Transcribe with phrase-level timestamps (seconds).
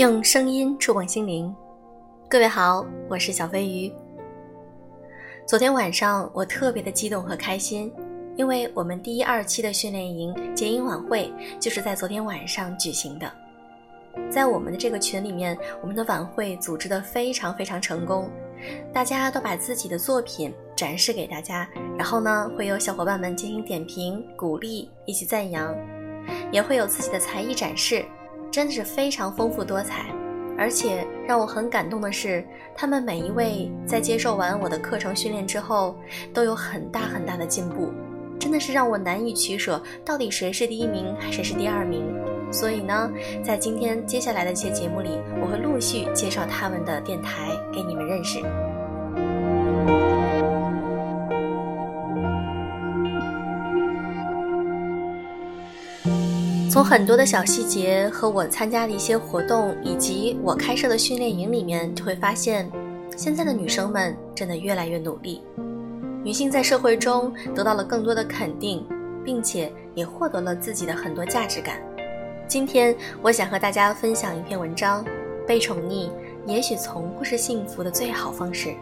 [0.00, 1.54] 用声音触碰心灵，
[2.26, 3.92] 各位好，我是小飞鱼。
[5.46, 7.92] 昨天晚上我特别的激动和开心，
[8.34, 11.30] 因为我们第一二期的训练营结营晚会
[11.60, 13.30] 就是在昨天晚上举行的。
[14.30, 18.30] 在我们的这个群里面，我们的晚会组织的非常非常成功，
[18.94, 25.76] 大家都把自己的作品展示给大家，然后呢会有小伙伴们进行点评、鼓励、以及赞扬，
[26.50, 28.02] 也会有自己的才艺展示。
[28.50, 30.06] 真的是非常丰富多彩，
[30.58, 35.96] 而且让我很感动的是，他们每一位在接受完我的课程训练之后，
[36.34, 37.92] 都有很大很大的进步，
[38.38, 42.04] 真的是让我难以取舍，到底谁是第一名，谁是第二名。
[42.52, 43.08] 所以呢，
[43.44, 48.40] 在今天接下来的一些节目里，我会陆续介绍他们的电台给你们认识。
[56.70, 62.70] 从很多的小细节和我参加的一些活动，以及我开设的训练营里面，就会发现，
[63.16, 65.42] 现在的女生们真的越来越努力，
[66.22, 68.86] 女性在社会中得到了更多的肯定，
[69.24, 71.80] 并且也获得了自己的很多价值感。
[72.46, 75.04] 今天我想和大家分享一篇文章：
[75.48, 76.08] 被宠溺
[76.46, 78.72] 也许从不是幸福的最好方式。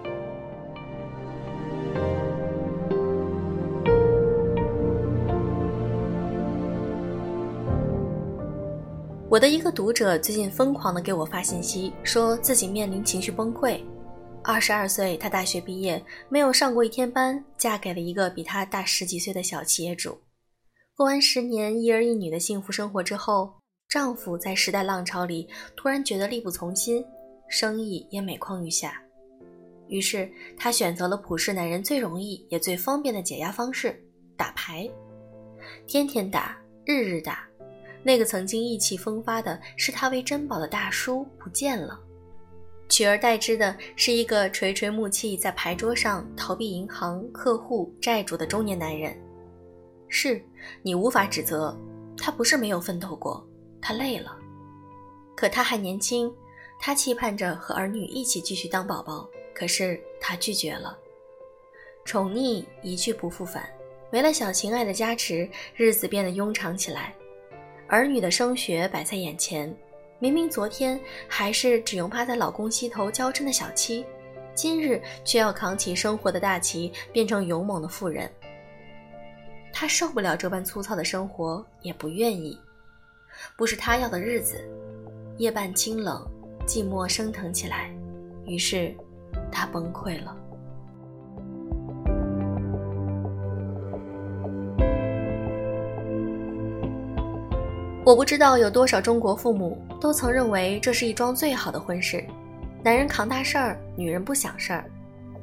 [9.38, 13.80] 我的一个读者最近疯狂地给我发信息，说自己面临情绪崩溃。
[14.42, 20.18] 二十二岁，她大学毕业，没有上过一天班，嫁给了一个比她大十几岁的小企业主。
[20.96, 23.54] 过完十年一儿一女的幸福生活之后，
[23.88, 27.04] 丈夫在时代浪潮里突然觉得力不从心，
[27.48, 29.00] 生意也每况愈下。
[29.86, 34.04] 于是她选择了普世男人最容易也最方便的解压方式——
[34.36, 34.90] 打牌，
[35.86, 37.47] 天天打，日日打。
[38.08, 42.00] 那个曾经意气风发的视他为珍宝的大叔不见了，
[42.88, 49.14] 取而代之的是一个垂垂暮气在牌桌上逃避银行、客户、债主的中年男人。
[50.08, 50.42] 是
[50.80, 51.78] 你无法指责
[52.16, 53.46] 他不是没有奋斗过，
[53.78, 54.34] 他累了，
[55.36, 56.32] 可他还年轻，
[56.80, 60.96] 他期盼着和儿女一起继续当宝宝，可是他拒绝了。
[62.06, 63.68] 宠溺一去不复返，
[64.10, 65.46] 没了小情爱的加持，
[65.76, 67.14] 日子变得庸长起来。
[67.88, 69.74] 儿女的升学摆在眼前，
[70.18, 74.04] 明明昨天还是只用趴在老公膝头娇嗔的小妻，
[74.54, 78.30] 今日却要扛起生活的大旗，变成勇猛的妇人。
[79.72, 82.58] 她受不了这般粗糙的生活，也不愿意，
[83.56, 84.62] 不是她要的日子。
[85.38, 86.28] 夜半清冷，
[86.66, 87.90] 寂寞升腾起来，
[88.44, 88.94] 于是
[89.50, 90.36] 她崩溃了。
[98.08, 102.26] 我不知道有多少中国父母都曾认为这是一桩最好的婚事，
[102.82, 104.90] 男人扛大事儿，女人不想事儿，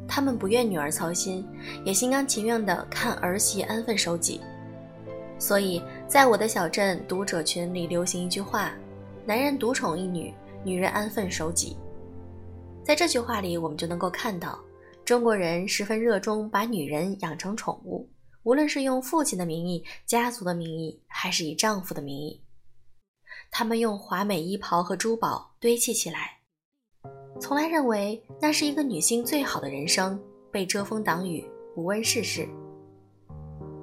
[0.07, 1.47] 他们不愿女儿操心，
[1.83, 4.41] 也心甘情愿地看儿媳安分守己。
[5.37, 8.73] 所以在我的小镇读者群里流行一句话
[9.27, 10.33] ：“男人独宠一女，
[10.63, 11.77] 女人安分守己。”
[12.83, 14.57] 在这句话里，我们就能够看到，
[15.05, 18.09] 中国人十分热衷把女人养成宠物，
[18.41, 22.41] 无论是用父亲的名义、家族的名义，还是以丈夫的名义。
[23.57, 26.39] 他们用华美衣袍和珠宝堆砌起来，
[27.39, 30.19] 从来认为那是一个女性最好的人生，
[30.51, 32.45] 被遮风挡雨，不问世事。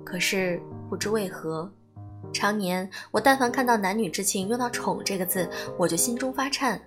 [0.05, 1.73] 可是不知为何，
[2.35, 6.79] 常年我但凡看到男女之情用到“宠”这个字，我就心中发颤。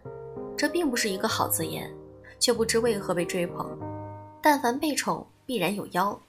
[0.55, 1.91] 这并不是一个好字眼，
[2.39, 3.75] 却不知为何被追捧。
[4.43, 6.21] 但凡被宠，必然有妖，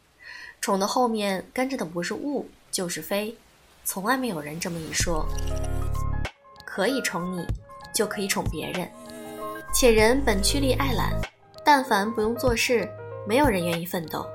[0.62, 3.36] 宠的后面跟着的不是物就是非，
[3.84, 5.28] 从来没有人这么一说。
[6.76, 7.42] 可以宠你，
[7.90, 8.86] 就可以宠别人。
[9.72, 11.10] 且人本趋利爱懒，
[11.64, 12.86] 但凡不用做事，
[13.26, 14.26] 没有人愿意奋斗。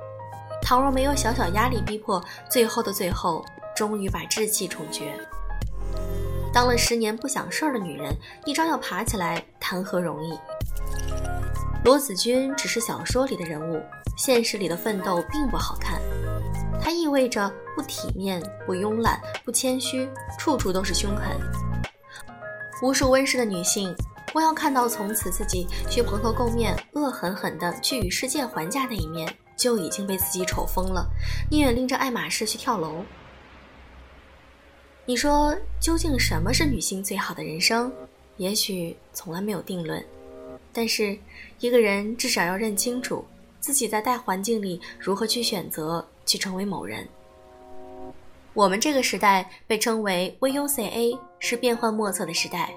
[0.59, 2.19] 倘若没有小小压力逼迫，
[2.50, 3.46] 最后的最后，
[3.76, 5.14] 终于把志气宠绝。
[6.52, 8.11] 当了十年不想事儿的女人，
[8.44, 10.35] 一朝要爬起来，谈何容易？
[11.85, 13.79] 罗子君只是小说里的人物，
[14.17, 16.02] 现实里的奋斗并不好看。
[16.82, 20.09] 它意味着不体面、不慵懒、不谦虚，
[20.40, 21.40] 处处都是凶狠。
[22.81, 23.95] 无数温室的女性，
[24.33, 31.07] 光要看到从此自己去蓬头垢面、恶狠狠地去与世界还价那一面，就已经被自己丑疯了，
[31.51, 33.05] 宁愿拎着爱马仕去跳楼。
[35.05, 37.91] 你说，究竟什么是女性最好的人生？
[38.37, 40.03] 也许从来没有定论，
[40.73, 41.16] 但是
[41.59, 43.23] 一个人至少要认清楚
[43.59, 47.07] 自己在大环境里如何去选择，去成为某人。
[48.53, 52.75] 我们这个时代被称为 VUCA，是变幻莫测的时代。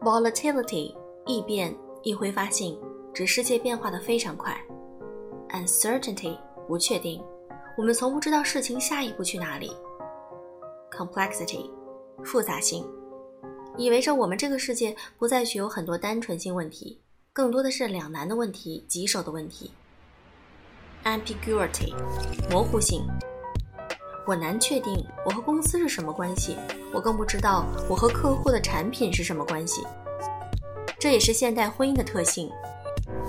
[0.00, 0.94] Volatility，
[1.26, 2.80] 易变、易挥发性，
[3.12, 4.56] 指世界变化的非常快。
[5.48, 6.38] Uncertainty，
[6.68, 7.20] 不确定，
[7.76, 9.72] 我们从不知道事情下一步去哪里。
[10.92, 11.68] Complexity，
[12.24, 12.86] 复杂性，
[13.76, 17.00] 意味着我们这个世界不再具有很多单纯性问题，
[17.32, 19.72] 更多的是两难的问题、棘手的问题。
[21.02, 21.92] Ambiguity，
[22.48, 23.04] 模糊性。
[24.30, 26.56] 我难确定我和公司是什么关系，
[26.92, 29.84] 我更不知道我和客户的产品是什么关系。
[31.00, 32.48] 这也是现代婚姻的特性。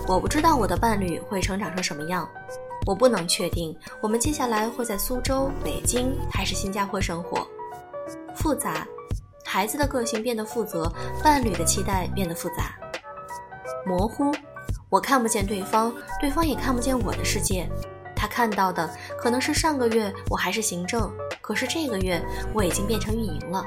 [0.07, 2.29] 我不知道我的伴侣会成长成什么样，
[2.85, 7.47] 我不能确定我们接下来会在苏州、北京还是新加坡生活。
[8.35, 8.87] 复杂，
[9.43, 10.87] 孩子的个性变得负责，
[11.23, 12.77] 伴侣的期待变得复杂。
[13.87, 14.31] 模糊，
[14.87, 17.67] 我看不见对方，对方也看不见我的世界。
[18.31, 21.11] 看到的可能是上个月我还是行政，
[21.41, 22.23] 可是这个月
[22.53, 23.63] 我已经变成运营了。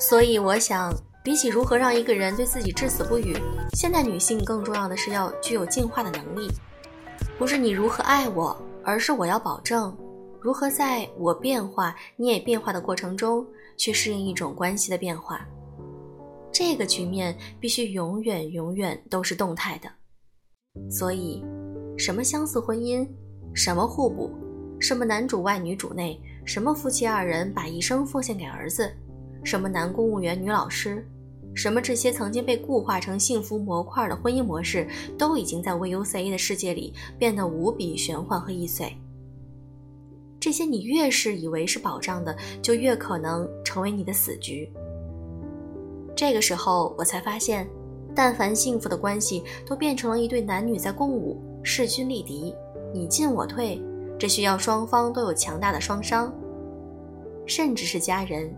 [0.00, 0.92] 所以我想，
[1.22, 3.36] 比起如何让一个人对自己至死不渝，
[3.74, 6.50] 现代女性更重要的是要具有进化的能力。
[7.38, 9.96] 不是你如何爱我，而是我要保证
[10.40, 13.46] 如何在我变化、你也变化的过程中
[13.76, 15.46] 去适应一种关系的变化。
[16.52, 19.88] 这个局面必须永远、永远都是动态的。
[20.90, 21.44] 所以。
[22.00, 23.04] 什么相似婚姻，
[23.54, 24.30] 什么互补，
[24.78, 28.90] 什么男主外女主内，什么夫妻二人把一生奉献给儿子，
[29.42, 31.04] 什么男公务员女老师，
[31.54, 34.86] 什么这些曾经被固化成幸福模块的婚姻模式，
[35.18, 38.96] 都已经在 VUCA 的世界里变得无比玄幻和易碎。
[40.38, 44.70] 这些你越是以为是保障的，就越可能成为你的死局。
[46.14, 47.68] 这个时候，我才发现，
[48.14, 51.42] 但凡幸福的关系，都变成了一对男女在共舞。
[51.64, 52.54] 势均力敌，
[52.92, 53.80] 你进我退，
[54.18, 56.32] 这需要双方都有强大的双商，
[57.46, 58.50] 甚至是家人。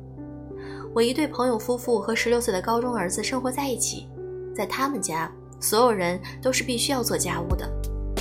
[0.94, 4.08] 我一对朋友夫妇和十六岁的高中儿子生活在一起，
[4.54, 5.30] 在他们家，
[5.60, 7.68] 所有人都是必须要做家务的，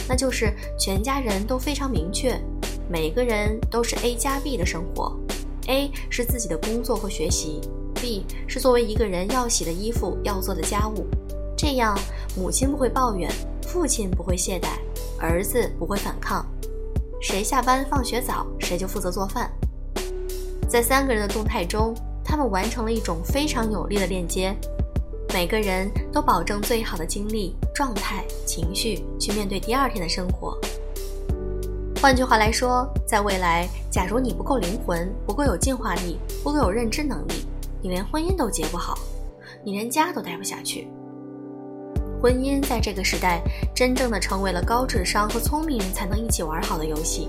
[0.07, 2.39] 那就是全家人都非常明确，
[2.89, 5.15] 每个人都是 A 加 B 的生活
[5.67, 7.61] ，A 是自己的工作和学习
[7.95, 11.05] ，B 是作为一个人要洗的衣服、要做的家务，
[11.57, 11.97] 这样
[12.35, 13.29] 母亲不会抱怨。
[13.61, 14.79] 父亲不会懈怠，
[15.19, 16.45] 儿子不会反抗，
[17.21, 19.51] 谁下班放学早，谁就负责做饭。
[20.67, 21.93] 在三个人的动态中，
[22.23, 24.55] 他们完成了一种非常有力的链接，
[25.33, 30.57] 每个人都保证最好的精力、状态、情绪去面对第二天的生活。
[32.01, 37.45] 换句话来说，在未来，假如你不够灵魂，不够有进化力，不够有认知能力，
[37.81, 38.97] 你连婚姻都结不好，
[39.65, 40.87] 你连家都待不下去。
[42.21, 43.41] 婚姻在这个时代，
[43.73, 47.25] 真正的成为了高智商和聪明人才能一起玩好的游戏，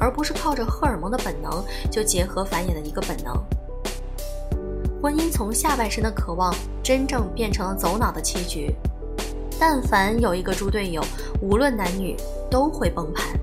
[0.00, 3.34] 而不是靠着荷尔蒙的本能就结合繁衍的一个本能。
[5.02, 8.74] 婚姻从下半身的渴望，真正变成了走脑的棋局。
[9.60, 11.04] 但凡有一个猪队友，
[11.42, 12.16] 无论男女
[12.50, 13.38] 都会崩盘。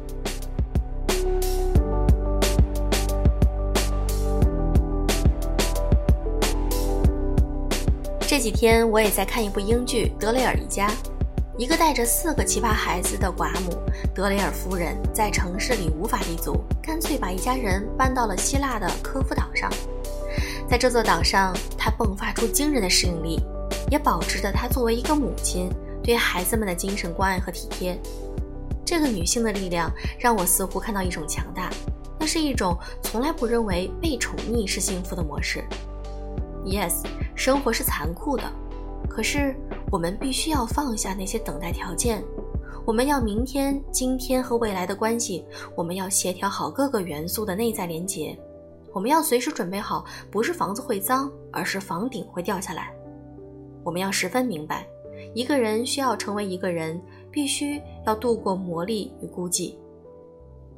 [8.27, 10.87] 这几天我也在看一部英剧《德雷尔一家》，
[11.59, 13.77] 一个带着四个奇葩孩子的寡母
[14.15, 19.71] 德雷尔夫人，在城市里无法立足，干脆把一家人搬到了希腊的科夫岛上。
[20.67, 23.39] 在这座岛上，她迸发出惊人的适应力，
[23.91, 25.69] 也保持着她作为一个母亲
[26.03, 27.95] 对孩子们的精神关爱和体贴。
[28.83, 31.69] 这个女性的力量让我似乎看到一种强大，
[32.19, 35.63] 那是一种从来不认为被宠溺是幸福的模式。
[36.65, 37.03] Yes，
[37.35, 38.43] 生活是残酷的，
[39.09, 39.55] 可是
[39.91, 42.23] 我们必须要放下那些等待条件。
[42.85, 48.37] 我们要明天、今天和未来的关系，我们要协调好各个元素的内在连结。
[48.93, 52.93] 我们要随时准备好，不是房子会脏，而是房顶会掉下来。
[53.83, 54.87] 我们要十分明白，
[55.33, 56.99] 一个人需要成为一个人，
[57.29, 59.75] 必须要度过磨砺与孤寂。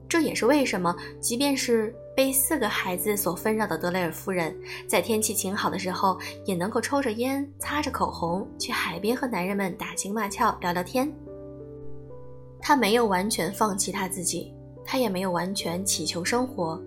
[0.10, 4.56] 这也是为什么，即便是被四个孩子所纷扰的德雷尔夫人，
[4.88, 11.12] 在天气晴好的时候，也能够抽着烟、擦着口红，去海边和男人们打情骂俏、聊聊天。
[12.60, 14.54] 她没有完全放弃她自己，
[14.86, 16.82] 她也没有完全乞求生活，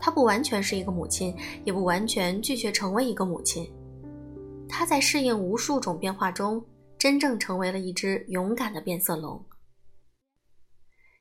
[0.00, 3.70] 她不完全是一个母亲，也不完全拒绝成为一个母亲。
[4.68, 6.62] 她在适应无数种变化中，
[6.98, 9.40] 真正成为了一只勇敢的变色龙。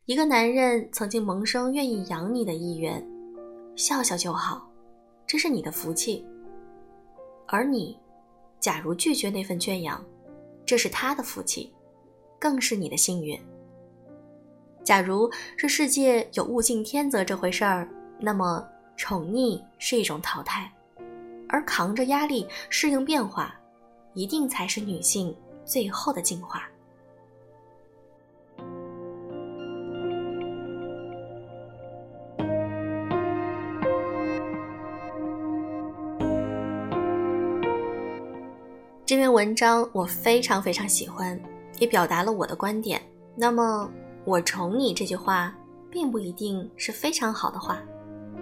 [0.09, 3.07] 一个男人曾经萌生愿意养你的意愿，
[3.75, 4.67] 笑笑就好，
[5.27, 6.25] 这是你的福气。
[7.45, 7.95] 而你，
[8.59, 10.03] 假如拒绝那份圈养，
[10.65, 11.71] 这是他的福气，
[12.39, 13.39] 更是你的幸运。
[14.83, 17.87] 假如这世界有物竞天择这回事儿，
[18.19, 20.73] 那么宠溺是一种淘汰，
[21.47, 23.53] 而扛着压力适应变化
[24.15, 25.35] 一定才是女性
[25.65, 26.67] 最后的进化。
[39.29, 41.39] 篇文章我非常非常喜欢，
[41.77, 42.99] 也表达了我的观点。
[43.35, 43.87] 那么，
[44.25, 45.55] 我宠你这句话，
[45.91, 47.79] 并不一定是非常好的话。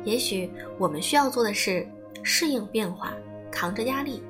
[0.06, 1.86] 也许我们需要做的是
[2.24, 3.14] 适应变化，
[3.52, 4.24] 扛着压力，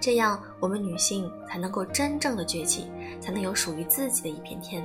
[0.00, 2.86] 这样我们女性才能够真正的崛起，
[3.20, 4.82] 才能有属于自己的一片天。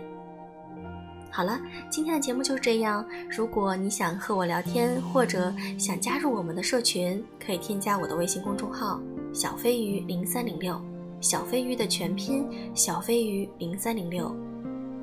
[1.32, 1.58] 好了，
[1.90, 3.06] 今天的节目就是这样。
[3.30, 9.00] 如果你想和我聊天，或者想加入我们的社群，可以添加我的微信公众号。
[9.34, 10.82] 小飞鱼零三零六，
[11.20, 12.46] 小飞鱼的全拼
[12.76, 14.34] 小飞鱼零三零六，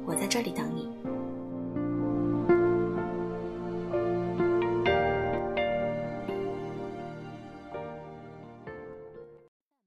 [0.07, 0.89] 我在这里等你。